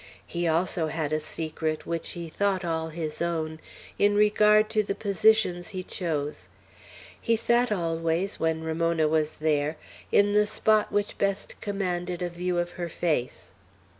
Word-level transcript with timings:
He 0.25 0.47
also 0.47 0.87
had 0.87 1.13
a 1.13 1.19
secret, 1.19 1.85
which 1.85 2.13
he 2.13 2.27
thought 2.27 2.65
all 2.65 2.89
his 2.89 3.21
own, 3.21 3.59
in 3.99 4.15
regard 4.15 4.67
to 4.71 4.81
the 4.81 4.95
positions 4.95 5.69
he 5.69 5.83
chose. 5.83 6.47
He 7.21 7.35
sat 7.35 7.71
always, 7.71 8.39
when 8.39 8.63
Ramona 8.63 9.07
was 9.07 9.33
there, 9.33 9.77
in 10.11 10.33
the 10.33 10.47
spot 10.47 10.91
which 10.91 11.19
best 11.19 11.61
commanded 11.61 12.23
a 12.23 12.29
view 12.29 12.57
of 12.57 12.71
her 12.81 12.89
face. 12.89 13.49